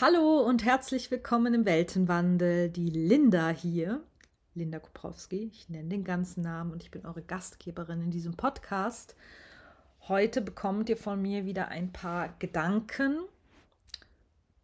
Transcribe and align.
Hallo 0.00 0.40
und 0.40 0.64
herzlich 0.64 1.12
willkommen 1.12 1.54
im 1.54 1.66
Weltenwandel. 1.66 2.68
Die 2.68 2.90
Linda 2.90 3.50
hier, 3.50 4.02
Linda 4.52 4.80
Koprowski. 4.80 5.52
Ich 5.52 5.68
nenne 5.68 5.88
den 5.88 6.02
ganzen 6.02 6.42
Namen 6.42 6.72
und 6.72 6.82
ich 6.82 6.90
bin 6.90 7.06
eure 7.06 7.22
Gastgeberin 7.22 8.02
in 8.02 8.10
diesem 8.10 8.34
Podcast. 8.34 9.14
Heute 10.08 10.40
bekommt 10.40 10.88
ihr 10.88 10.96
von 10.96 11.22
mir 11.22 11.44
wieder 11.44 11.68
ein 11.68 11.92
paar 11.92 12.34
Gedanken 12.40 13.20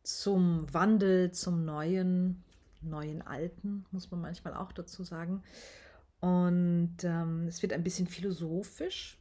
zum 0.02 0.66
Wandel, 0.74 1.30
zum 1.30 1.64
neuen, 1.64 2.42
neuen 2.80 3.22
Alten, 3.22 3.86
muss 3.92 4.10
man 4.10 4.20
manchmal 4.20 4.54
auch 4.54 4.72
dazu 4.72 5.04
sagen. 5.04 5.44
Und 6.18 6.96
ähm, 7.04 7.46
es 7.46 7.62
wird 7.62 7.72
ein 7.72 7.84
bisschen 7.84 8.08
philosophisch. 8.08 9.16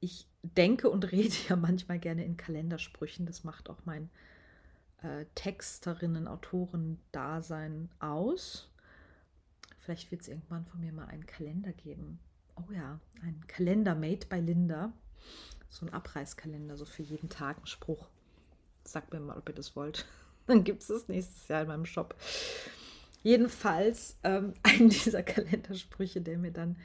Ich 0.00 0.26
denke 0.42 0.90
und 0.90 1.10
rede 1.12 1.34
ja 1.48 1.56
manchmal 1.56 1.98
gerne 1.98 2.24
in 2.24 2.36
Kalendersprüchen. 2.36 3.26
Das 3.26 3.44
macht 3.44 3.70
auch 3.70 3.78
mein 3.84 4.10
äh, 5.02 5.24
Texterinnen, 5.34 6.28
Autoren-Dasein 6.28 7.90
aus. 7.98 8.70
Vielleicht 9.78 10.10
wird 10.10 10.22
es 10.22 10.28
irgendwann 10.28 10.66
von 10.66 10.80
mir 10.80 10.92
mal 10.92 11.06
einen 11.06 11.26
Kalender 11.26 11.72
geben. 11.72 12.18
Oh 12.56 12.72
ja, 12.72 13.00
ein 13.22 13.42
Kalender 13.46 13.94
made 13.94 14.26
by 14.28 14.36
Linda. 14.36 14.92
So 15.68 15.86
ein 15.86 15.92
Abreißkalender, 15.92 16.76
so 16.76 16.84
für 16.84 17.02
jeden 17.02 17.28
Tag 17.28 17.58
ein 17.58 17.66
Spruch. 17.66 18.08
Sagt 18.84 19.12
mir 19.12 19.20
mal, 19.20 19.38
ob 19.38 19.48
ihr 19.48 19.54
das 19.54 19.76
wollt. 19.76 20.06
Dann 20.46 20.64
gibt 20.64 20.82
es 20.82 20.88
das 20.88 21.08
nächstes 21.08 21.48
Jahr 21.48 21.62
in 21.62 21.68
meinem 21.68 21.86
Shop. 21.86 22.14
Jedenfalls 23.22 24.16
ähm, 24.24 24.54
einen 24.62 24.88
dieser 24.88 25.22
Kalendersprüche, 25.22 26.20
der 26.20 26.38
mir 26.38 26.50
dann 26.50 26.76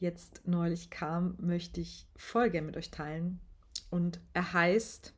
jetzt 0.00 0.42
neulich 0.46 0.90
kam, 0.90 1.36
möchte 1.38 1.80
ich 1.80 2.06
voll 2.16 2.50
gerne 2.50 2.66
mit 2.66 2.76
euch 2.76 2.90
teilen. 2.90 3.40
Und 3.90 4.18
er 4.32 4.52
heißt, 4.52 5.14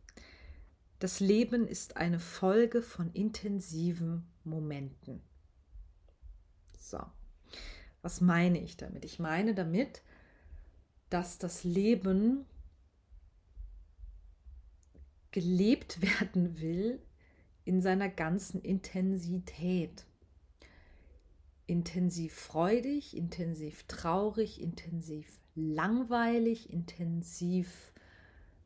das 0.99 1.21
Leben 1.21 1.67
ist 1.67 1.97
eine 1.97 2.19
Folge 2.19 2.83
von 2.83 3.11
intensiven 3.13 4.27
Momenten. 4.45 5.23
So, 6.79 7.01
was 8.03 8.21
meine 8.21 8.61
ich 8.61 8.77
damit? 8.77 9.05
Ich 9.05 9.19
meine 9.19 9.55
damit, 9.55 10.03
dass 11.11 11.39
das 11.39 11.65
Leben 11.65 12.45
gelebt 15.31 16.03
werden 16.21 16.61
will 16.61 17.01
in 17.65 17.81
seiner 17.81 18.09
ganzen 18.09 18.61
Intensität 18.61 20.05
intensiv 21.73 22.35
freudig, 22.35 23.17
intensiv 23.17 23.85
traurig, 23.89 24.61
intensiv 24.61 25.27
langweilig, 25.55 26.71
intensiv 26.71 27.93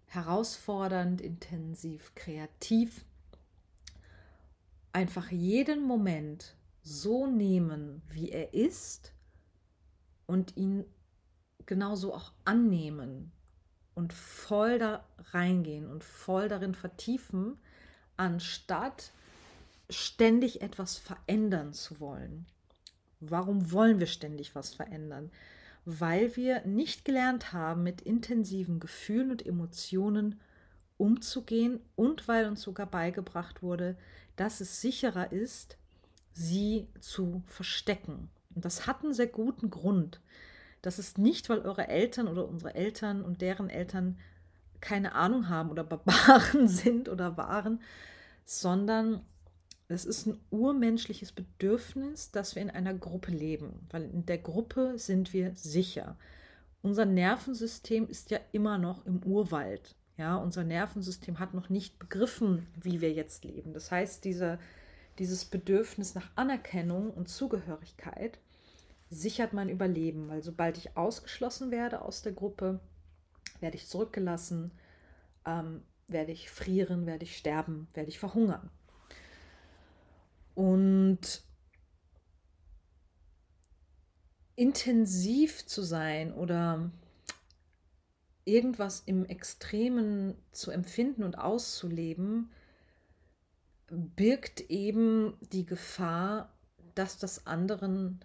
herausfordernd, 0.07 1.21
intensiv 1.21 2.17
kreativ. 2.17 3.05
Einfach 4.93 5.31
jeden 5.31 5.87
Moment 5.87 6.57
so 6.83 7.29
nehmen, 7.29 8.03
wie 8.09 8.31
er 8.31 8.55
ist 8.55 9.13
und 10.27 10.57
ihn 10.57 10.85
genauso 11.65 12.13
auch 12.13 12.33
annehmen 12.45 13.31
und 13.95 14.13
voll 14.13 14.81
da 14.81 15.05
reingehen 15.31 15.89
und 15.89 16.03
voll 16.03 16.49
darin 16.49 16.75
vertiefen, 16.75 17.57
anstatt 18.17 19.13
ständig 19.91 20.61
etwas 20.61 20.97
verändern 20.97 21.73
zu 21.73 22.01
wollen. 22.01 22.47
Warum 23.21 23.73
wollen 23.73 23.99
wir 23.99 24.07
ständig 24.07 24.55
was 24.55 24.75
verändern? 24.75 25.31
Weil 25.85 26.37
wir 26.37 26.67
nicht 26.67 27.05
gelernt 27.05 27.53
haben, 27.53 27.83
mit 27.83 28.01
intensiven 28.01 28.81
Gefühlen 28.81 29.31
und 29.31 29.47
Emotionen 29.47 30.41
umzugehen 30.99 31.81
und 31.95 32.27
weil 32.29 32.47
uns 32.47 32.63
sogar 32.63 32.87
beigebracht 32.87 33.63
wurde, 33.63 33.97
dass 34.37 34.61
es 34.61 34.81
sicherer 34.81 35.33
ist, 35.33 35.77
sie 36.33 36.89
zu 37.01 37.43
verstecken. 37.47 38.29
Und 38.55 38.65
das 38.65 38.87
hat 38.87 39.03
einen 39.03 39.15
sehr 39.15 39.27
guten 39.27 39.71
Grund. 39.71 40.21
Das 40.83 40.99
ist 40.99 41.19
nicht, 41.19 41.49
weil 41.49 41.61
eure 41.61 41.89
Eltern 41.89 42.29
oder 42.29 42.47
unsere 42.49 42.75
Eltern 42.75 43.23
und 43.23 43.41
deren 43.41 43.71
Eltern 43.71 44.19
keine 44.81 45.15
Ahnung 45.15 45.49
haben 45.49 45.71
oder 45.71 45.85
Barbaren 45.85 46.69
sind 46.69 47.09
oder 47.09 47.37
waren, 47.37 47.81
sondern 48.45 49.23
es 49.89 50.05
ist 50.05 50.27
ein 50.27 50.41
urmenschliches 50.51 51.33
Bedürfnis, 51.33 52.31
dass 52.33 52.55
wir 52.55 52.63
in 52.63 52.71
einer 52.71 52.95
Gruppe 52.95 53.31
leben, 53.31 53.87
weil 53.91 54.05
in 54.05 54.27
der 54.27 54.39
Gruppe 54.39 54.99
sind 54.99 55.33
wir 55.33 55.55
sicher. 55.55 56.17
Unser 56.83 57.05
Nervensystem 57.05 58.09
ist 58.09 58.31
ja 58.31 58.39
immer 58.53 58.79
noch 58.79 59.07
im 59.07 59.23
Urwald. 59.23 59.95
Ja, 60.17 60.37
unser 60.37 60.65
Nervensystem 60.65 61.39
hat 61.39 61.55
noch 61.55 61.69
nicht 61.69 61.99
begriffen, 61.99 62.67
wie 62.81 63.01
wir 63.01 63.13
jetzt 63.13 63.45
leben. 63.45 63.75
Das 63.75 63.91
heißt, 63.91 64.25
diese, 64.25 64.59
dieses 65.19 65.45
Bedürfnis 65.45 66.15
nach 66.15 66.31
Anerkennung 66.37 67.11
und 67.11 67.29
Zugehörigkeit 67.29 68.39
sichert 69.11 69.53
mein 69.53 69.69
Überleben, 69.69 70.29
weil 70.29 70.43
sobald 70.43 70.79
ich 70.79 70.97
ausgeschlossen 70.97 71.71
werde 71.71 72.03
aus 72.03 72.23
der 72.23 72.33
Gruppe, 72.33 72.81
werde 73.61 73.77
ich 73.77 73.87
zurückgelassen, 73.87 74.73
ähm, 75.45 75.83
werde 76.09 76.33
ich 76.33 76.51
frieren, 76.51 77.07
werde 77.07 77.25
ich 77.25 77.37
sterben, 77.37 77.89
werde 77.95 78.11
ich 78.11 78.19
verhungern. 78.19 78.71
Und 80.57 81.45
intensiv 84.57 85.67
zu 85.67 85.83
sein 85.83 86.33
oder 86.33 86.91
irgendwas 88.47 89.01
im 89.01 89.27
Extremen 89.27 90.35
zu 90.53 90.71
empfinden 90.71 91.25
und 91.25 91.39
auszuleben, 91.39 92.51
birgt 93.89 94.63
eben 94.71 95.35
die 95.53 95.67
Gefahr, 95.67 96.53
dass 96.95 97.19
das 97.19 97.47
anderen 97.47 98.25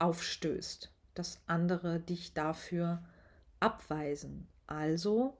aufstößt, 0.00 0.92
dass 1.14 1.40
andere 1.46 2.00
dich 2.00 2.34
dafür 2.34 3.04
abweisen. 3.60 4.48
Also 4.66 5.38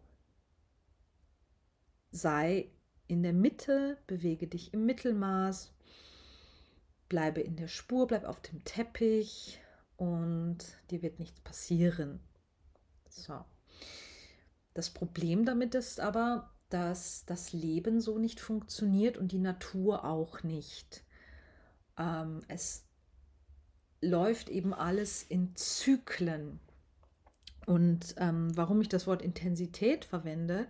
sei 2.11 2.71
in 3.09 3.23
der 3.23 3.33
Mitte, 3.33 3.99
bewege 4.07 4.47
dich 4.47 4.73
im 4.73 4.87
Mittelmaß, 4.87 5.75
bleibe 7.09 7.41
in 7.41 7.57
der 7.57 7.69
Spur, 7.69 8.07
bleib 8.07 8.25
auf 8.25 8.41
dem 8.41 8.65
Teppich 8.65 9.61
und 9.97 10.59
dir 10.91 11.03
wird 11.03 11.19
nichts 11.19 11.41
passieren. 11.41 12.21
So. 13.09 13.45
Das 14.75 14.91
Problem 14.91 15.45
damit 15.45 15.75
ist 15.75 16.01
aber, 16.01 16.51
dass 16.69 17.25
das 17.25 17.53
Leben 17.53 18.01
so 18.01 18.19
nicht 18.19 18.41
funktioniert 18.41 19.17
und 19.17 19.33
die 19.33 19.39
Natur 19.39 20.05
auch 20.05 20.43
nicht. 20.43 21.03
Ähm, 21.99 22.43
es 22.49 22.85
läuft 24.01 24.49
eben 24.49 24.75
alles 24.75 25.23
in 25.23 25.57
Zyklen. 25.57 26.61
Und 27.67 28.15
ähm, 28.19 28.57
warum 28.57 28.81
ich 28.81 28.89
das 28.89 29.07
Wort 29.07 29.23
Intensität 29.23 30.05
verwende, 30.05 30.69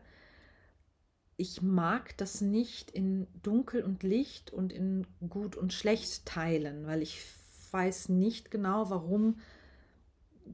ich 1.38 1.62
mag 1.62 2.16
das 2.16 2.40
nicht 2.40 2.90
in 2.90 3.28
Dunkel 3.42 3.84
und 3.84 4.02
Licht 4.02 4.52
und 4.52 4.72
in 4.72 5.06
Gut 5.28 5.56
und 5.56 5.72
Schlecht 5.72 6.26
teilen, 6.26 6.84
weil 6.84 7.00
ich 7.00 7.22
weiß 7.70 8.08
nicht 8.08 8.50
genau, 8.50 8.90
warum 8.90 9.38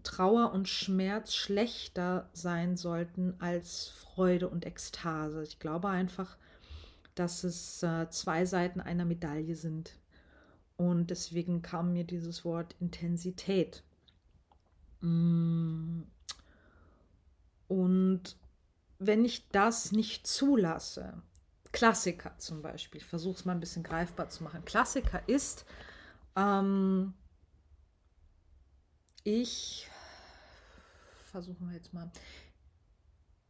Trauer 0.02 0.52
und 0.52 0.68
Schmerz 0.68 1.34
schlechter 1.34 2.28
sein 2.34 2.76
sollten 2.76 3.34
als 3.40 3.88
Freude 3.88 4.50
und 4.50 4.66
Ekstase. 4.66 5.42
Ich 5.42 5.58
glaube 5.58 5.88
einfach, 5.88 6.36
dass 7.14 7.44
es 7.44 7.82
äh, 7.82 8.10
zwei 8.10 8.44
Seiten 8.44 8.80
einer 8.82 9.06
Medaille 9.06 9.56
sind. 9.56 9.96
Und 10.76 11.08
deswegen 11.10 11.62
kam 11.62 11.94
mir 11.94 12.04
dieses 12.04 12.44
Wort 12.44 12.76
Intensität. 12.78 13.84
Mm. 15.00 16.02
Und 17.68 18.36
wenn 19.06 19.24
ich 19.24 19.48
das 19.48 19.92
nicht 19.92 20.26
zulasse, 20.26 21.22
Klassiker 21.72 22.38
zum 22.38 22.62
Beispiel, 22.62 23.00
ich 23.00 23.06
versuche 23.06 23.36
es 23.36 23.44
mal 23.44 23.52
ein 23.52 23.60
bisschen 23.60 23.82
greifbar 23.82 24.28
zu 24.28 24.44
machen. 24.44 24.64
Klassiker 24.64 25.22
ist, 25.26 25.64
ähm, 26.36 27.14
ich 29.24 29.88
versuchen 31.34 31.68
wir 31.68 31.76
jetzt 31.76 31.92
mal. 31.92 32.10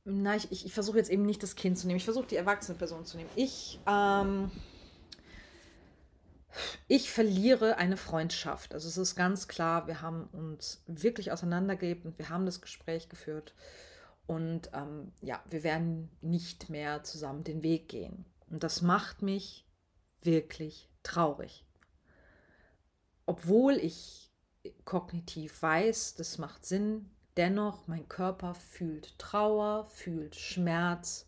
Nein, 0.04 0.38
ich, 0.38 0.50
ich, 0.52 0.66
ich 0.66 0.72
versuche 0.72 0.96
jetzt 0.96 1.10
eben 1.10 1.26
nicht 1.26 1.42
das 1.42 1.54
Kind 1.54 1.78
zu 1.78 1.86
nehmen. 1.86 1.98
Ich 1.98 2.04
versuche 2.04 2.26
die 2.26 2.36
erwachsene 2.36 2.78
Person 2.78 3.04
zu 3.04 3.18
nehmen. 3.18 3.28
Ich, 3.36 3.78
ähm, 3.86 4.50
ich 6.88 7.10
verliere 7.10 7.76
eine 7.76 7.98
Freundschaft. 7.98 8.72
Also 8.72 8.88
es 8.88 8.96
ist 8.96 9.16
ganz 9.16 9.48
klar, 9.48 9.86
wir 9.86 10.00
haben 10.00 10.28
uns 10.32 10.82
wirklich 10.86 11.30
auseinandergelebt 11.32 12.06
und 12.06 12.18
wir 12.18 12.30
haben 12.30 12.46
das 12.46 12.62
Gespräch 12.62 13.10
geführt. 13.10 13.54
Und 14.26 14.70
ähm, 14.72 15.12
ja, 15.20 15.42
wir 15.50 15.64
werden 15.64 16.10
nicht 16.22 16.70
mehr 16.70 17.02
zusammen 17.02 17.44
den 17.44 17.62
Weg 17.62 17.88
gehen. 17.88 18.24
Und 18.50 18.64
das 18.64 18.82
macht 18.82 19.22
mich 19.22 19.66
wirklich 20.22 20.88
traurig. 21.02 21.64
Obwohl 23.26 23.74
ich 23.74 24.30
kognitiv 24.84 25.62
weiß, 25.62 26.14
das 26.14 26.38
macht 26.38 26.64
Sinn, 26.64 27.10
dennoch 27.36 27.86
mein 27.86 28.08
Körper 28.08 28.54
fühlt 28.54 29.18
Trauer, 29.18 29.86
fühlt 29.86 30.36
Schmerz 30.36 31.26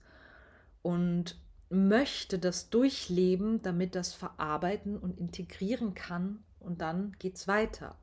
und 0.83 1.39
möchte 1.69 2.39
das 2.39 2.71
durchleben, 2.71 3.63
damit 3.63 3.95
das 3.95 4.13
verarbeiten 4.13 4.97
und 4.97 5.19
integrieren 5.19 5.95
kann 5.95 6.45
und 6.61 6.81
dann 6.81 7.13
geht 7.19 7.37
es 7.37 7.49
weiter. 7.49 7.97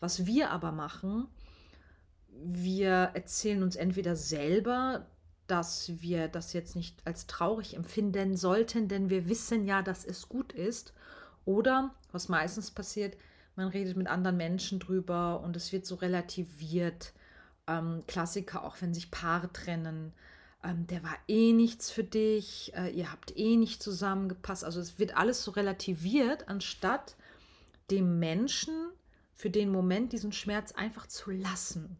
Was 0.00 0.26
wir 0.26 0.50
aber 0.50 0.72
machen, 0.72 1.28
wir 2.44 3.10
erzählen 3.14 3.62
uns 3.62 3.76
entweder 3.76 4.16
selber, 4.16 5.06
dass 5.46 5.92
wir 6.00 6.28
das 6.28 6.52
jetzt 6.52 6.76
nicht 6.76 7.00
als 7.04 7.26
traurig 7.26 7.76
empfinden 7.76 8.36
sollten, 8.36 8.88
denn 8.88 9.10
wir 9.10 9.28
wissen 9.28 9.64
ja, 9.64 9.82
dass 9.82 10.04
es 10.04 10.28
gut 10.28 10.52
ist. 10.52 10.92
Oder, 11.44 11.94
was 12.10 12.28
meistens 12.28 12.70
passiert, 12.70 13.16
man 13.54 13.68
redet 13.68 13.96
mit 13.96 14.08
anderen 14.08 14.36
Menschen 14.36 14.80
drüber 14.80 15.40
und 15.40 15.56
es 15.56 15.72
wird 15.72 15.86
so 15.86 15.94
relativiert. 15.94 17.12
Ähm, 17.68 18.02
Klassiker, 18.06 18.64
auch 18.64 18.76
wenn 18.80 18.94
sich 18.94 19.10
Paare 19.10 19.52
trennen, 19.52 20.12
ähm, 20.62 20.86
der 20.86 21.02
war 21.02 21.16
eh 21.28 21.52
nichts 21.52 21.90
für 21.90 22.04
dich, 22.04 22.72
äh, 22.74 22.90
ihr 22.90 23.10
habt 23.10 23.36
eh 23.36 23.56
nicht 23.56 23.82
zusammengepasst. 23.82 24.64
Also 24.64 24.80
es 24.80 24.98
wird 24.98 25.16
alles 25.16 25.42
so 25.42 25.52
relativiert, 25.52 26.48
anstatt 26.48 27.16
dem 27.90 28.18
Menschen 28.18 28.74
für 29.32 29.50
den 29.50 29.70
Moment 29.70 30.12
diesen 30.12 30.32
Schmerz 30.32 30.72
einfach 30.72 31.06
zu 31.06 31.30
lassen, 31.30 31.96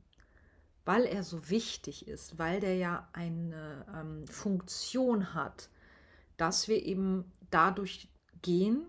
weil 0.87 1.05
er 1.05 1.25
so 1.25 1.51
wichtig 1.51 2.09
ist, 2.09 2.39
weil 2.39 2.61
der 2.61 2.77
ja 2.77 3.09
eine 3.13 3.85
ähm, 3.95 4.27
Funktion 4.29 5.35
hat, 5.35 5.69
dass 6.37 6.69
wir 6.69 6.83
eben 6.87 7.31
dadurch 7.51 8.09
gehen, 8.41 8.87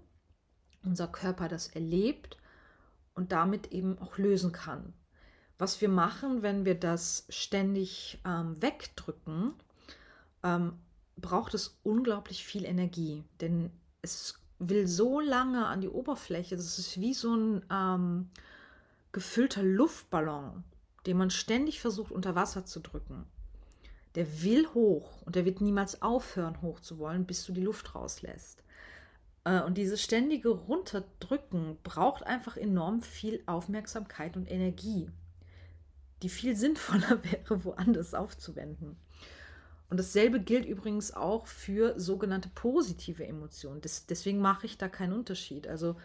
unser 0.83 1.07
Körper 1.07 1.47
das 1.49 1.67
erlebt 1.67 2.38
und 3.15 3.31
damit 3.31 3.71
eben 3.71 3.97
auch 3.97 4.19
lösen 4.19 4.51
kann. 4.51 4.94
Was 5.57 5.81
wir 5.81 5.89
machen, 5.89 6.44
wenn 6.44 6.65
wir 6.65 6.79
das 6.79 7.25
ständig 7.29 8.21
ähm, 8.23 8.61
wegdrücken, 8.61 9.53
ähm, 10.44 10.73
braucht 11.15 11.55
es 11.55 11.79
unglaublich 11.81 12.45
viel 12.45 12.63
Energie, 12.63 13.23
denn 13.41 13.71
es 14.03 14.39
will 14.59 14.88
so 14.88 15.19
lange 15.19 15.65
an 15.65 15.81
die 15.81 15.89
Oberfläche, 15.89 16.55
das 16.55 16.77
ist 16.77 16.99
wie 16.99 17.15
so 17.15 17.35
ein 17.35 17.65
ähm, 17.71 18.29
gefüllter 19.11 19.63
Luftballon, 19.63 20.63
den 21.07 21.18
man 21.18 21.31
ständig 21.31 21.81
versucht 21.81 22.12
unter 22.12 22.36
Wasser 22.36 22.65
zu 22.65 22.81
drücken. 22.81 23.25
Der 24.15 24.44
will 24.44 24.68
hoch 24.74 25.21
und 25.24 25.36
der 25.36 25.45
wird 25.45 25.62
niemals 25.62 26.01
aufhören, 26.01 26.62
hoch 26.62 26.80
zu 26.80 27.00
wollen, 27.00 27.25
bis 27.25 27.45
du 27.45 27.54
die 27.54 27.62
Luft 27.62 27.95
rauslässt. 27.95 28.63
Äh, 29.44 29.62
und 29.62 29.77
dieses 29.77 30.01
ständige 30.01 30.50
Runterdrücken 30.50 31.77
braucht 31.83 32.24
einfach 32.24 32.57
enorm 32.57 33.01
viel 33.01 33.42
Aufmerksamkeit 33.45 34.36
und 34.36 34.51
Energie, 34.51 35.09
die 36.21 36.30
viel 36.30 36.56
sinnvoller 36.57 37.24
wäre, 37.24 37.63
woanders 37.63 38.13
aufzuwenden. 38.13 38.98
Und 39.89 39.98
dasselbe 39.98 40.42
gilt 40.42 40.65
übrigens 40.65 41.13
auch 41.13 41.48
für 41.48 41.98
sogenannte 41.98 42.50
positive 42.50 43.25
Emotionen. 43.25 43.80
Das, 43.80 44.06
deswegen 44.06 44.39
mache 44.39 44.65
ich 44.65 44.77
da 44.77 44.89
keinen 44.89 45.13
Unterschied. 45.13 45.65
Also 45.65 45.95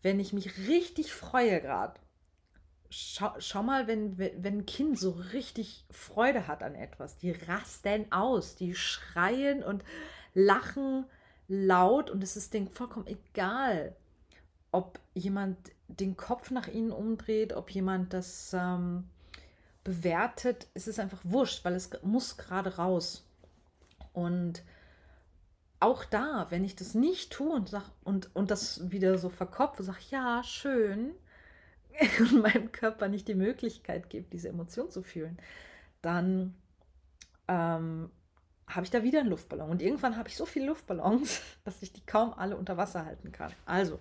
wenn 0.00 0.18
ich 0.20 0.32
mich 0.32 0.56
richtig 0.68 1.12
freue 1.12 1.60
gerade, 1.60 2.00
schau, 2.90 3.32
schau, 3.38 3.62
mal, 3.62 3.86
wenn, 3.86 4.18
wenn 4.18 4.58
ein 4.58 4.66
Kind 4.66 4.98
so 4.98 5.10
richtig 5.32 5.84
Freude 5.90 6.46
hat 6.46 6.62
an 6.62 6.74
etwas, 6.74 7.16
die 7.16 7.30
rasten 7.30 8.10
aus, 8.12 8.56
die 8.56 8.74
schreien 8.74 9.62
und 9.62 9.84
lachen 10.34 11.06
laut 11.48 12.10
und 12.10 12.22
es 12.22 12.36
ist 12.36 12.54
denen 12.54 12.68
vollkommen 12.68 13.06
egal, 13.06 13.96
ob 14.72 15.00
jemand 15.14 15.56
den 15.88 16.16
Kopf 16.16 16.50
nach 16.50 16.68
ihnen 16.68 16.92
umdreht, 16.92 17.52
ob 17.52 17.70
jemand 17.70 18.12
das 18.12 18.54
ähm, 18.54 19.08
bewertet, 19.82 20.68
es 20.74 20.86
ist 20.86 21.00
einfach 21.00 21.20
wurscht, 21.24 21.64
weil 21.64 21.74
es 21.74 21.90
muss 22.02 22.36
gerade 22.36 22.76
raus. 22.76 23.24
Und 24.12 24.62
auch 25.80 26.04
da, 26.04 26.46
wenn 26.50 26.64
ich 26.64 26.76
das 26.76 26.94
nicht 26.94 27.32
tue 27.32 27.52
und, 27.52 27.68
sag, 27.68 27.90
und, 28.04 28.34
und 28.34 28.50
das 28.50 28.90
wieder 28.90 29.18
so 29.18 29.28
verkopfe, 29.28 29.82
sage, 29.82 29.98
ja, 30.10 30.42
schön, 30.44 31.14
meinem 32.42 32.72
Körper 32.72 33.08
nicht 33.08 33.28
die 33.28 33.34
Möglichkeit 33.34 34.10
gibt, 34.10 34.32
diese 34.32 34.48
Emotion 34.48 34.90
zu 34.90 35.02
fühlen, 35.02 35.38
dann 36.02 36.54
ähm, 37.48 38.10
habe 38.66 38.84
ich 38.84 38.90
da 38.90 39.02
wieder 39.02 39.20
einen 39.20 39.30
Luftballon. 39.30 39.70
Und 39.70 39.82
irgendwann 39.82 40.16
habe 40.16 40.28
ich 40.28 40.36
so 40.36 40.46
viele 40.46 40.66
Luftballons, 40.66 41.40
dass 41.64 41.82
ich 41.82 41.92
die 41.92 42.04
kaum 42.06 42.32
alle 42.32 42.56
unter 42.56 42.76
Wasser 42.76 43.04
halten 43.04 43.32
kann. 43.32 43.52
Also, 43.66 43.98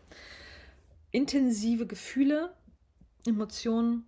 intensive 1.12 1.88
Gefühle, 1.88 2.54
Emotionen 3.26 4.06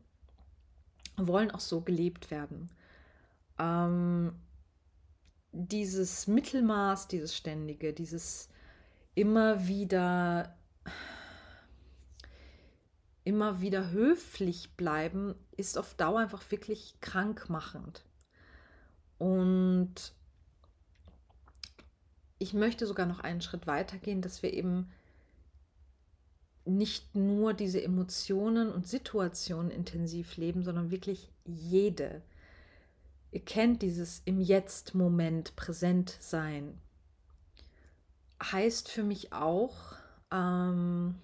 wollen 1.18 1.52
auch 1.52 1.60
so 1.60 1.82
gelebt 1.82 2.32
werden. 2.32 2.70
Ähm, 3.60 4.34
dieses 5.52 6.28
Mittelmaß, 6.28 7.08
dieses 7.08 7.36
Ständige, 7.36 7.94
dieses 7.94 8.50
immer 9.16 9.68
wieder, 9.68 10.56
immer 13.24 13.62
wieder 13.62 13.92
höflich 13.92 14.72
bleiben, 14.76 15.36
ist 15.56 15.78
auf 15.78 15.94
Dauer 15.94 16.20
einfach 16.20 16.50
wirklich 16.50 16.96
krankmachend. 17.02 18.04
Und 19.18 20.14
ich 22.40 22.54
möchte 22.54 22.88
sogar 22.88 23.06
noch 23.06 23.20
einen 23.20 23.42
Schritt 23.42 23.68
weiter 23.68 23.98
gehen, 23.98 24.22
dass 24.22 24.42
wir 24.42 24.52
eben 24.54 24.90
nicht 26.66 27.16
nur 27.16 27.54
diese 27.54 27.84
Emotionen 27.84 28.72
und 28.72 28.88
Situationen 28.88 29.72
intensiv 29.72 30.38
leben, 30.38 30.64
sondern 30.64 30.92
wirklich 30.92 31.30
jede. 31.46 32.22
Ihr 33.32 33.44
kennt 33.46 33.82
dieses 33.82 34.22
im 34.26 34.42
Jetzt-Moment 34.42 35.56
präsent 35.56 36.18
sein. 36.20 36.78
Heißt 38.44 38.90
für 38.90 39.04
mich 39.04 39.34
auch, 39.34 39.96
ähm, 40.32 41.16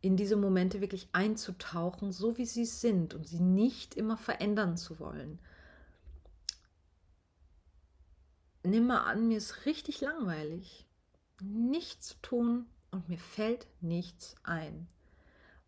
in 0.00 0.16
diese 0.16 0.36
Momente 0.36 0.80
wirklich 0.80 1.08
einzutauchen, 1.12 2.12
so 2.12 2.38
wie 2.38 2.46
sie 2.46 2.66
sind 2.66 3.14
und 3.14 3.26
sie 3.26 3.40
nicht 3.40 3.94
immer 3.94 4.16
verändern 4.16 4.76
zu 4.76 4.98
wollen. 4.98 5.38
Nimm 8.62 8.86
mal 8.86 9.04
an, 9.04 9.28
mir 9.28 9.38
ist 9.38 9.66
richtig 9.66 10.00
langweilig. 10.00 10.86
Nichts 11.40 12.08
zu 12.08 12.14
tun, 12.22 12.66
und 12.90 13.08
mir 13.08 13.18
fällt 13.18 13.66
nichts 13.80 14.34
ein. 14.42 14.88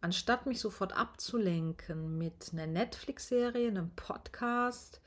Anstatt 0.01 0.47
mich 0.47 0.61
sofort 0.61 0.97
abzulenken 0.97 2.19
mit 2.19 2.51
einer 2.53 2.67
Netflix-Serie, 2.67 3.69
einem 3.69 3.91
Podcast, 3.91 5.01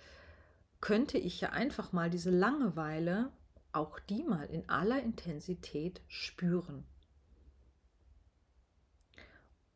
könnte 0.82 1.18
ich 1.18 1.42
ja 1.42 1.50
einfach 1.50 1.94
mal 1.94 2.10
diese 2.10 2.32
Langeweile, 2.32 3.32
auch 3.72 4.00
die 4.00 4.24
mal 4.24 4.46
in 4.46 4.68
aller 4.70 5.02
Intensität 5.02 6.02
spüren. 6.08 6.86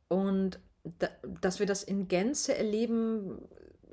Und 0.08 0.60
da, 1.00 1.10
dass 1.42 1.60
wir 1.60 1.66
das 1.66 1.84
in 1.84 2.08
Gänze 2.08 2.56
erleben, 2.56 3.42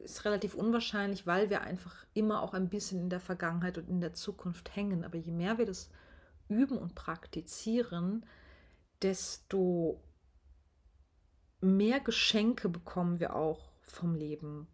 ist 0.03 0.25
relativ 0.25 0.55
unwahrscheinlich, 0.55 1.27
weil 1.27 1.49
wir 1.49 1.63
einfach 1.63 2.07
immer 2.13 2.43
auch 2.43 2.55
ein 2.55 2.69
bisschen 2.69 3.01
in 3.01 3.11
der 3.11 3.21
Vergangenheit 3.21 3.79
und 3.79 3.89
in 3.89 4.01
der 4.01 4.13
Zukunft 4.13 4.75
hängen. 4.77 5.05
Aber 5.05 5.17
je 5.17 5.33
mehr 5.33 5.59
wir 5.59 5.67
das 5.67 5.91
üben 6.49 6.77
und 6.77 6.95
praktizieren, 6.95 8.27
desto 9.01 10.01
mehr 11.61 12.01
Geschenke 12.01 12.69
bekommen 12.69 13.21
wir 13.21 13.35
auch 13.37 13.73
vom 13.81 14.15
Leben. 14.15 14.67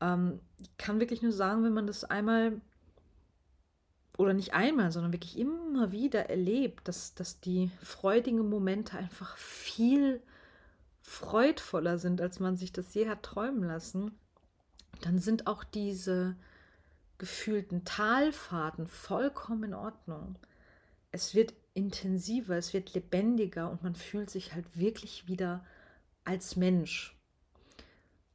Ähm, 0.00 0.40
ich 0.60 0.76
kann 0.76 1.00
wirklich 1.00 1.22
nur 1.22 1.32
sagen, 1.32 1.64
wenn 1.64 1.72
man 1.72 1.86
das 1.86 2.04
einmal 2.04 2.60
oder 4.16 4.32
nicht 4.32 4.54
einmal, 4.54 4.92
sondern 4.92 5.12
wirklich 5.12 5.38
immer 5.38 5.90
wieder 5.90 6.30
erlebt, 6.30 6.86
dass, 6.86 7.14
dass 7.14 7.40
die 7.40 7.70
freudigen 7.82 8.48
Momente 8.48 8.96
einfach 8.96 9.36
viel 9.36 10.22
freudvoller 11.04 11.98
sind, 11.98 12.20
als 12.20 12.40
man 12.40 12.56
sich 12.56 12.72
das 12.72 12.92
je 12.94 13.08
hat 13.08 13.22
träumen 13.22 13.62
lassen, 13.62 14.18
dann 15.02 15.18
sind 15.18 15.46
auch 15.46 15.62
diese 15.62 16.36
gefühlten 17.18 17.84
Talfahrten 17.84 18.88
vollkommen 18.88 19.64
in 19.64 19.74
Ordnung 19.74 20.36
es 21.14 21.32
wird 21.32 21.54
intensiver, 21.74 22.56
es 22.56 22.74
wird 22.74 22.92
lebendiger 22.92 23.70
und 23.70 23.84
man 23.84 23.94
fühlt 23.94 24.30
sich 24.30 24.52
halt 24.52 24.76
wirklich 24.76 25.28
wieder 25.28 25.64
als 26.24 26.56
Mensch. 26.56 27.16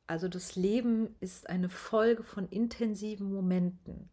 Also 0.07 0.29
das 0.29 0.55
Leben 0.55 1.13
ist 1.19 1.49
eine 1.49 1.67
Folge 1.67 2.23
von 2.23 2.47
intensiven 2.47 3.33
Momenten. 3.33 4.09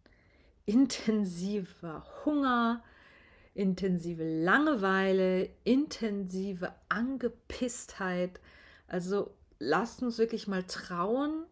Intensiver 0.64 2.04
Hunger, 2.24 2.82
intensive 3.56 4.22
Langeweile, 4.22 5.50
intensive 5.64 6.74
Angepisstheit. 6.88 8.40
Also 8.86 9.34
lasst 9.58 10.02
uns 10.02 10.18
wirklich 10.18 10.46
mal 10.46 10.64
trauen, 10.64 11.44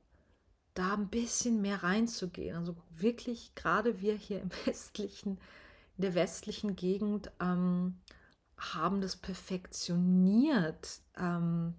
da 0.74 0.94
ein 0.94 1.08
bisschen 1.08 1.62
mehr 1.62 1.82
reinzugehen. 1.82 2.56
Also 2.56 2.76
wirklich, 2.90 3.54
gerade 3.54 4.00
wir 4.00 4.14
hier 4.14 4.40
im 4.40 4.50
westlichen 4.66 5.38
in 5.96 6.02
der 6.02 6.14
westlichen 6.14 6.76
Gegend 6.76 7.30
ähm, 7.40 8.00
haben 8.56 9.00
das 9.00 9.16
perfektioniert. 9.16 11.00
Ähm, 11.16 11.74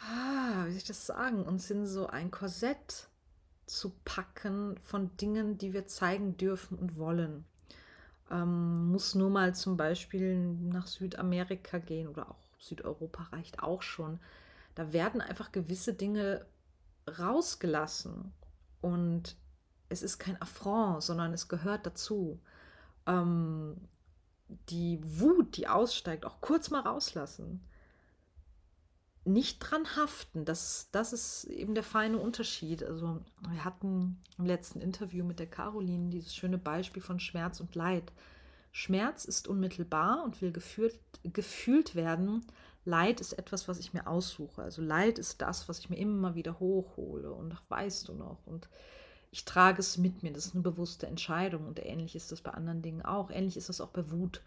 ah, 0.00 0.64
wie 0.64 0.70
soll 0.70 0.78
ich 0.78 0.84
das 0.84 1.06
sagen? 1.06 1.42
Und 1.44 1.60
sind 1.60 1.86
so 1.86 2.06
ein 2.06 2.30
Korsett 2.30 3.08
zu 3.66 3.90
packen 4.04 4.78
von 4.82 5.14
Dingen, 5.18 5.58
die 5.58 5.74
wir 5.74 5.86
zeigen 5.86 6.36
dürfen 6.36 6.78
und 6.78 6.96
wollen. 6.96 7.44
Ähm, 8.30 8.90
muss 8.90 9.14
nur 9.14 9.30
mal 9.30 9.54
zum 9.54 9.76
Beispiel 9.76 10.36
nach 10.36 10.86
Südamerika 10.86 11.78
gehen 11.78 12.08
oder 12.08 12.30
auch 12.30 12.48
Südeuropa 12.58 13.24
reicht 13.32 13.62
auch 13.62 13.82
schon. 13.82 14.20
Da 14.74 14.92
werden 14.92 15.20
einfach 15.20 15.52
gewisse 15.52 15.94
Dinge 15.94 16.46
rausgelassen 17.18 18.32
und 18.80 19.36
es 19.88 20.02
ist 20.02 20.18
kein 20.18 20.40
Affront, 20.40 21.02
sondern 21.02 21.32
es 21.32 21.48
gehört 21.48 21.86
dazu. 21.86 22.40
Ähm, 23.06 23.76
die 24.68 25.00
Wut, 25.02 25.56
die 25.56 25.68
aussteigt, 25.68 26.24
auch 26.24 26.40
kurz 26.40 26.70
mal 26.70 26.80
rauslassen. 26.80 27.60
Nicht 29.28 29.58
dran 29.58 29.84
haften, 29.94 30.46
das, 30.46 30.88
das 30.90 31.12
ist 31.12 31.44
eben 31.44 31.74
der 31.74 31.84
feine 31.84 32.18
Unterschied. 32.18 32.82
Also, 32.82 33.20
wir 33.46 33.62
hatten 33.62 34.22
im 34.38 34.46
letzten 34.46 34.80
Interview 34.80 35.22
mit 35.22 35.38
der 35.38 35.46
Caroline 35.46 36.08
dieses 36.08 36.34
schöne 36.34 36.56
Beispiel 36.56 37.02
von 37.02 37.20
Schmerz 37.20 37.60
und 37.60 37.74
Leid. 37.74 38.10
Schmerz 38.72 39.26
ist 39.26 39.46
unmittelbar 39.46 40.24
und 40.24 40.40
will 40.40 40.50
gefühlt, 40.50 40.98
gefühlt 41.24 41.94
werden. 41.94 42.46
Leid 42.86 43.20
ist 43.20 43.34
etwas, 43.34 43.68
was 43.68 43.78
ich 43.78 43.92
mir 43.92 44.06
aussuche. 44.06 44.62
Also 44.62 44.80
Leid 44.80 45.18
ist 45.18 45.42
das, 45.42 45.68
was 45.68 45.80
ich 45.80 45.90
mir 45.90 45.98
immer 45.98 46.34
wieder 46.34 46.58
hochhole 46.58 47.30
und 47.30 47.52
ach, 47.52 47.62
weißt 47.68 48.08
du 48.08 48.14
noch. 48.14 48.46
Und 48.46 48.68
ich 49.30 49.44
trage 49.44 49.80
es 49.80 49.98
mit 49.98 50.22
mir. 50.22 50.32
Das 50.32 50.46
ist 50.46 50.54
eine 50.54 50.62
bewusste 50.62 51.06
Entscheidung 51.06 51.66
und 51.66 51.84
ähnlich 51.84 52.16
ist 52.16 52.32
das 52.32 52.40
bei 52.40 52.52
anderen 52.52 52.80
Dingen 52.80 53.02
auch. 53.02 53.30
Ähnlich 53.30 53.58
ist 53.58 53.68
das 53.68 53.82
auch 53.82 53.90
bei 53.90 54.10
Wut. 54.10 54.40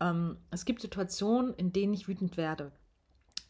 Ähm, 0.00 0.38
es 0.50 0.64
gibt 0.64 0.80
Situationen, 0.80 1.52
in 1.54 1.74
denen 1.74 1.92
ich 1.92 2.08
wütend 2.08 2.38
werde, 2.38 2.72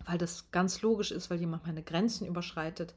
weil 0.04 0.18
das 0.18 0.50
ganz 0.50 0.82
logisch 0.82 1.10
ist, 1.10 1.30
weil 1.30 1.40
jemand 1.40 1.66
meine 1.66 1.82
Grenzen 1.82 2.26
überschreitet. 2.26 2.94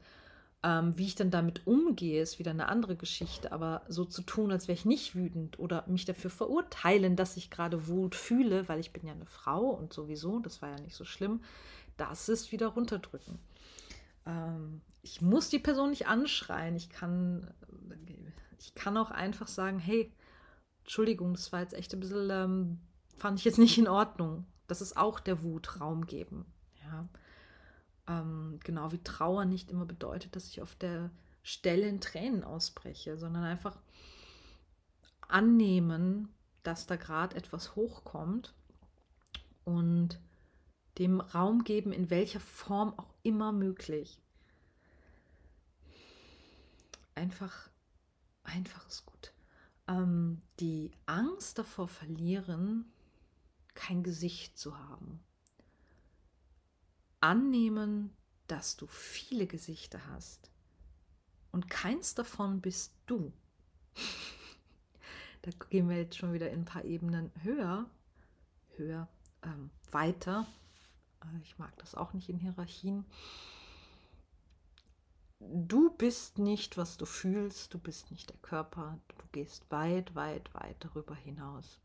Ähm, 0.64 0.98
wie 0.98 1.06
ich 1.06 1.14
dann 1.14 1.30
damit 1.30 1.66
umgehe, 1.68 2.20
ist 2.20 2.40
wieder 2.40 2.50
eine 2.50 2.68
andere 2.68 2.96
Geschichte. 2.96 3.52
Aber 3.52 3.82
so 3.88 4.04
zu 4.04 4.22
tun, 4.22 4.50
als 4.50 4.66
wäre 4.66 4.76
ich 4.76 4.84
nicht 4.84 5.14
wütend 5.14 5.58
oder 5.58 5.84
mich 5.86 6.04
dafür 6.04 6.30
verurteilen, 6.30 7.14
dass 7.14 7.36
ich 7.36 7.50
gerade 7.50 7.86
Wut 7.86 8.16
fühle, 8.16 8.68
weil 8.68 8.80
ich 8.80 8.92
bin 8.92 9.06
ja 9.06 9.12
eine 9.12 9.26
Frau 9.26 9.68
und 9.70 9.92
sowieso, 9.92 10.40
das 10.40 10.60
war 10.60 10.70
ja 10.70 10.80
nicht 10.80 10.96
so 10.96 11.04
schlimm, 11.04 11.42
das 11.96 12.28
ist 12.28 12.50
wieder 12.50 12.68
runterdrücken. 12.68 13.38
Ähm, 14.26 14.80
ich 15.02 15.22
muss 15.22 15.48
die 15.48 15.60
Person 15.60 15.90
nicht 15.90 16.08
anschreien. 16.08 16.74
Ich 16.74 16.90
kann, 16.90 17.48
ich 18.58 18.74
kann 18.74 18.96
auch 18.96 19.10
einfach 19.12 19.46
sagen, 19.46 19.78
hey, 19.78 20.12
Entschuldigung, 20.82 21.34
das 21.34 21.52
war 21.52 21.60
jetzt 21.60 21.74
echt 21.74 21.92
ein 21.94 22.00
bisschen, 22.00 22.30
ähm, 22.30 22.80
fand 23.16 23.38
ich 23.38 23.44
jetzt 23.44 23.58
nicht 23.58 23.78
in 23.78 23.88
Ordnung. 23.88 24.44
Das 24.66 24.80
ist 24.80 24.96
auch 24.96 25.20
der 25.20 25.42
Wut 25.42 25.80
Raum 25.80 26.06
geben. 26.06 26.46
Ja. 26.88 27.08
Ähm, 28.08 28.58
genau 28.64 28.90
wie 28.92 29.02
Trauer 29.02 29.44
nicht 29.44 29.70
immer 29.70 29.84
bedeutet, 29.84 30.34
dass 30.34 30.48
ich 30.48 30.62
auf 30.62 30.74
der 30.76 31.10
Stelle 31.42 31.86
in 31.88 32.00
Tränen 32.00 32.42
ausbreche, 32.42 33.18
sondern 33.18 33.44
einfach 33.44 33.78
annehmen, 35.20 36.32
dass 36.62 36.86
da 36.86 36.96
gerade 36.96 37.36
etwas 37.36 37.76
hochkommt 37.76 38.54
und 39.64 40.18
dem 40.98 41.20
Raum 41.20 41.64
geben, 41.64 41.92
in 41.92 42.10
welcher 42.10 42.40
Form 42.40 42.98
auch 42.98 43.14
immer 43.22 43.52
möglich. 43.52 44.18
Einfach, 47.14 47.68
einfach 48.42 48.86
ist 48.88 49.04
gut. 49.04 49.32
Ähm, 49.86 50.40
die 50.60 50.92
Angst 51.06 51.58
davor 51.58 51.88
verlieren, 51.88 52.90
kein 53.74 54.02
Gesicht 54.02 54.58
zu 54.58 54.78
haben 54.78 55.20
annehmen, 57.28 58.10
dass 58.46 58.78
du 58.78 58.86
viele 58.86 59.46
Gesichter 59.46 60.00
hast 60.06 60.50
und 61.52 61.68
keins 61.68 62.14
davon 62.14 62.62
bist 62.62 62.94
du. 63.04 63.34
da 65.42 65.50
gehen 65.68 65.90
wir 65.90 65.98
jetzt 65.98 66.16
schon 66.16 66.32
wieder 66.32 66.50
in 66.50 66.60
ein 66.60 66.64
paar 66.64 66.84
Ebenen 66.84 67.30
höher, 67.42 67.84
höher, 68.76 69.08
ähm, 69.42 69.68
weiter. 69.90 70.46
Äh, 71.22 71.42
ich 71.42 71.58
mag 71.58 71.76
das 71.76 71.94
auch 71.94 72.14
nicht 72.14 72.30
in 72.30 72.38
Hierarchien. 72.38 73.04
Du 75.38 75.90
bist 75.90 76.38
nicht, 76.38 76.78
was 76.78 76.96
du 76.96 77.04
fühlst, 77.04 77.74
du 77.74 77.78
bist 77.78 78.10
nicht 78.10 78.30
der 78.30 78.38
Körper, 78.38 78.98
du 79.18 79.24
gehst 79.32 79.70
weit, 79.70 80.14
weit, 80.14 80.52
weit 80.54 80.76
darüber 80.80 81.14
hinaus. 81.14 81.78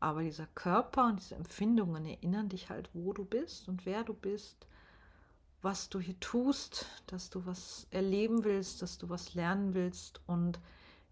Aber 0.00 0.22
dieser 0.22 0.46
Körper 0.46 1.06
und 1.06 1.20
diese 1.20 1.34
Empfindungen 1.34 2.06
erinnern 2.06 2.48
dich 2.48 2.70
halt, 2.70 2.88
wo 2.94 3.12
du 3.12 3.24
bist 3.24 3.68
und 3.68 3.84
wer 3.84 4.02
du 4.02 4.14
bist, 4.14 4.66
was 5.60 5.90
du 5.90 6.00
hier 6.00 6.18
tust, 6.20 6.86
dass 7.06 7.28
du 7.28 7.44
was 7.44 7.86
erleben 7.90 8.44
willst, 8.44 8.80
dass 8.80 8.96
du 8.96 9.10
was 9.10 9.34
lernen 9.34 9.74
willst. 9.74 10.22
Und 10.26 10.58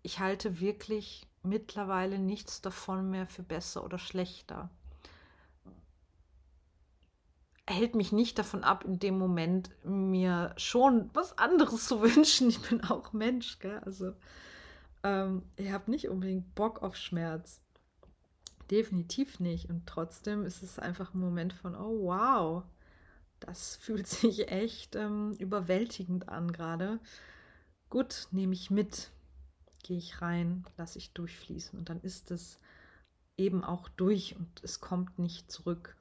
ich 0.03 0.21
halte 0.21 0.59
wirklich 0.61 1.27
mittlerweile 1.43 2.19
nichts 2.19 2.63
davon 2.63 3.11
mehr 3.11 3.27
für 3.27 3.43
besser 3.43 3.85
oder 3.85 3.99
schlechter. 3.99 4.71
Hält 7.67 7.95
mich 7.95 8.13
nicht 8.13 8.39
davon 8.39 8.65
ab, 8.65 8.85
in 8.85 8.99
dem 8.99 9.19
Moment 9.19 9.71
mir 9.85 10.55
schon 10.57 11.11
was 11.13 11.37
anderes 11.37 11.87
zu 11.87 12.01
wünschen. 12.01 12.49
Ich 12.49 12.63
bin 12.63 12.83
auch 12.85 13.13
Mensch, 13.13 13.59
gell? 13.59 13.81
Also, 13.85 14.15
ähm, 15.03 15.43
ich 15.57 15.71
habe 15.71 15.91
nicht 15.91 16.09
unbedingt 16.09 16.55
Bock 16.55 16.83
auf 16.83 16.97
Schmerz 16.97 17.61
definitiv 18.71 19.41
nicht. 19.41 19.69
Und 19.69 19.87
trotzdem 19.87 20.45
ist 20.45 20.63
es 20.63 20.79
einfach 20.79 21.15
ein 21.15 21.21
Moment 21.21 21.53
von, 21.53 21.75
oh 21.75 22.07
wow, 22.07 22.65
das 23.41 23.77
fühlt 23.81 24.07
sich 24.07 24.49
echt 24.49 24.97
ähm, 24.97 25.33
überwältigend 25.39 26.29
an 26.29 26.53
gerade. 26.53 27.01
Gut, 27.91 28.29
nehme 28.31 28.53
ich 28.53 28.71
mit, 28.71 29.11
gehe 29.83 29.97
ich 29.97 30.21
rein, 30.21 30.67
lasse 30.77 30.99
ich 30.99 31.13
durchfließen 31.13 31.79
und 31.79 31.89
dann 31.89 32.01
ist 32.03 32.31
es 32.31 32.59
eben 33.39 33.65
auch 33.65 33.89
durch 33.89 34.37
und 34.37 34.63
es 34.63 34.81
kommt 34.81 35.19
nicht 35.19 35.51
zurück, 35.51 35.97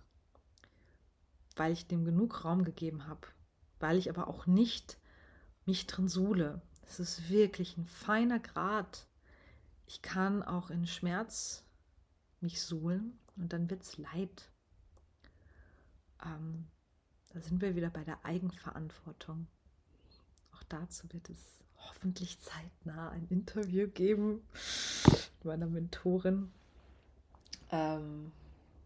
weil 1.56 1.72
ich 1.72 1.88
dem 1.88 2.04
genug 2.04 2.44
Raum 2.44 2.66
gegeben 2.66 3.08
habe, 3.08 3.28
weil 3.80 3.98
ich 3.98 4.10
aber 4.10 4.28
auch 4.28 4.48
nicht 4.48 4.98
mich 5.66 5.88
drin 5.88 6.10
suhle. 6.10 6.62
Es 6.88 7.00
ist 7.00 7.30
wirklich 7.30 7.78
ein 7.78 7.86
feiner 7.86 8.40
Grad. 8.40 9.08
Ich 9.86 10.02
kann 10.02 10.44
auch 10.44 10.70
in 10.70 10.88
Schmerz 10.88 11.64
mich 12.42 12.62
suhlen 12.62 13.18
und 13.36 13.54
dann 13.54 13.70
wird 13.70 13.84
es 13.84 13.98
leid. 13.98 14.52
Ähm, 16.24 16.68
da 17.30 17.42
sind 17.42 17.62
wir 17.62 17.76
wieder 17.76 17.90
bei 17.90 18.04
der 18.04 18.24
Eigenverantwortung. 18.26 19.48
Auch 20.54 20.64
dazu 20.64 21.12
wird 21.14 21.30
es 21.30 21.64
hoffentlich 21.78 22.40
zeitnah 22.42 23.10
ein 23.10 23.28
Interview 23.30 23.88
geben 23.88 24.42
mit 25.04 25.46
meiner 25.46 25.68
Mentorin, 25.68 26.52
ähm, 27.72 28.32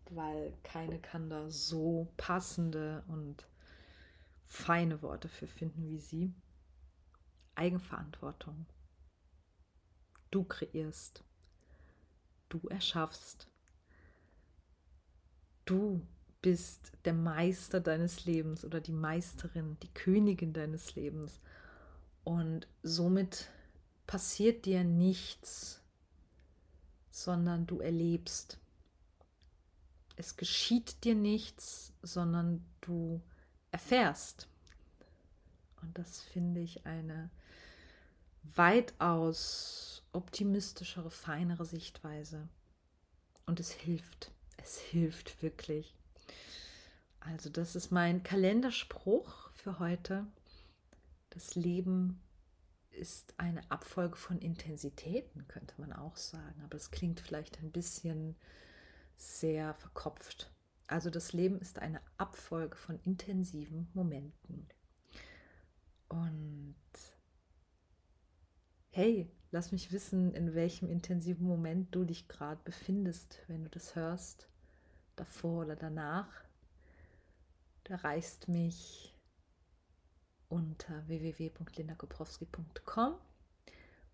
weil 0.10 0.54
keine 0.64 1.00
kann 1.00 1.30
da 1.30 1.50
so 1.50 2.08
passende 2.18 3.04
und 3.08 3.48
feine 4.46 5.02
Worte 5.02 5.30
für 5.30 5.48
finden 5.48 5.88
wie 5.88 6.00
sie. 6.00 6.34
Eigenverantwortung. 7.56 8.66
Du 10.30 10.44
kreierst 10.44 11.24
du 12.54 12.68
erschaffst. 12.68 13.48
Du 15.66 16.02
bist 16.42 16.92
der 17.06 17.14
Meister 17.14 17.80
deines 17.80 18.26
Lebens 18.26 18.66
oder 18.66 18.82
die 18.82 18.94
Meisterin, 18.94 19.78
die 19.84 19.94
Königin 19.94 20.54
deines 20.54 20.96
Lebens. 20.96 21.40
Und 22.24 22.68
somit 22.84 23.50
passiert 24.08 24.66
dir 24.66 24.84
nichts, 24.84 25.82
sondern 27.12 27.68
du 27.68 27.80
erlebst. 27.80 28.60
Es 30.16 30.36
geschieht 30.36 31.04
dir 31.04 31.16
nichts, 31.16 31.94
sondern 32.02 32.66
du 32.82 33.22
erfährst. 33.72 34.48
Und 35.82 35.98
das 35.98 36.22
finde 36.22 36.62
ich 36.62 36.86
eine 36.86 37.32
weitaus 38.44 40.04
optimistischere, 40.14 41.10
feinere 41.10 41.66
Sichtweise. 41.66 42.48
Und 43.46 43.60
es 43.60 43.72
hilft. 43.72 44.32
Es 44.58 44.80
hilft 44.80 45.42
wirklich. 45.42 45.96
Also 47.20 47.50
das 47.50 47.76
ist 47.76 47.92
mein 47.92 48.24
Kalenderspruch 48.24 49.52
für 49.54 49.80
heute. 49.80 50.26
Das 51.30 51.56
Leben 51.56 52.22
ist 52.92 53.34
eine 53.38 53.70
Abfolge 53.72 54.18
von 54.18 54.40
Intensitäten, 54.40 55.48
könnte 55.48 55.76
man 55.78 55.94
auch 55.94 56.18
sagen. 56.18 56.62
Aber 56.64 56.76
es 56.76 56.92
klingt 56.92 57.20
vielleicht 57.20 57.60
ein 57.60 57.72
bisschen 57.72 58.36
sehr 59.16 59.74
verkopft. 59.76 60.52
Also 60.88 61.10
das 61.10 61.32
Leben 61.32 61.60
ist 61.60 61.80
eine 61.80 62.02
Abfolge 62.18 62.76
von 62.76 63.00
intensiven 63.06 63.90
Momenten. 63.94 64.68
Und 66.10 66.76
hey, 68.92 69.30
Lass 69.54 69.74
mich 69.74 69.92
wissen, 69.92 70.34
in 70.34 70.56
welchem 70.56 70.90
intensiven 70.90 71.46
Moment 71.46 71.94
du 71.94 72.06
dich 72.06 72.30
gerade 72.30 72.62
befindest, 72.64 73.44
wenn 73.48 73.66
du 73.66 73.70
das 73.70 73.98
hörst, 73.98 74.48
davor 75.18 75.66
oder 75.66 75.76
danach. 75.76 76.30
Du 77.84 77.92
erreichst 77.92 78.48
mich 78.48 79.14
unter 80.48 81.06
www.lindakoprowski.com 81.08 83.16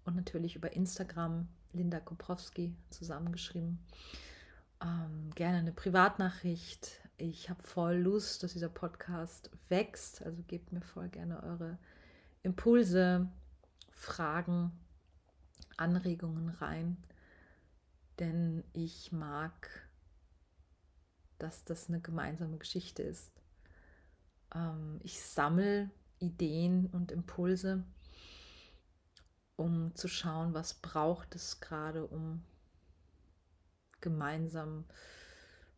und 0.05 0.15
natürlich 0.15 0.55
über 0.55 0.73
Instagram, 0.73 1.47
Linda 1.71 1.99
Koprowski 1.99 2.75
zusammengeschrieben. 2.89 3.77
Ähm, 4.81 5.29
gerne 5.35 5.59
eine 5.59 5.71
Privatnachricht. 5.71 7.07
Ich 7.17 7.51
habe 7.51 7.61
voll 7.61 7.97
Lust, 7.97 8.41
dass 8.41 8.53
dieser 8.53 8.69
Podcast 8.69 9.51
wächst. 9.69 10.23
Also 10.23 10.41
gebt 10.47 10.71
mir 10.71 10.81
voll 10.81 11.09
gerne 11.09 11.43
eure 11.43 11.77
Impulse, 12.41 13.29
Fragen, 13.97 14.71
Anregungen 15.75 16.49
rein. 16.49 16.97
Denn 18.19 18.63
ich 18.73 19.11
mag, 19.11 19.69
dass 21.39 21.63
das 21.65 21.89
eine 21.89 21.99
gemeinsame 21.99 22.57
Geschichte 22.57 23.03
ist. 23.03 23.31
Ähm, 24.53 24.99
ich 25.03 25.21
sammle 25.21 25.89
Ideen 26.19 26.87
und 26.87 27.11
Impulse, 27.11 27.83
um 29.55 29.93
zu 29.95 30.07
schauen, 30.07 30.53
was 30.53 30.75
braucht 30.75 31.35
es 31.35 31.59
gerade, 31.59 32.05
um 32.05 32.43
gemeinsam 34.01 34.85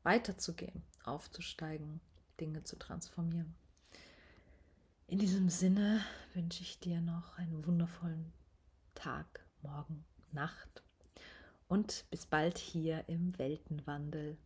weiterzugehen, 0.04 0.84
aufzusteigen, 1.04 2.02
Dinge 2.40 2.64
zu 2.64 2.78
transformieren. 2.78 3.56
In 5.10 5.18
diesem 5.18 5.50
Sinne 5.50 6.06
wünsche 6.36 6.62
ich 6.62 6.80
dir 6.80 7.02
noch 7.02 7.36
einen 7.40 7.66
wundervollen 7.66 8.32
Tag, 8.94 9.44
Morgen, 9.64 10.06
Nacht 10.32 10.84
und 11.68 12.06
bis 12.12 12.28
bald 12.28 12.60
hier 12.60 13.06
im 13.08 13.36
Weltenwandel. 13.40 14.38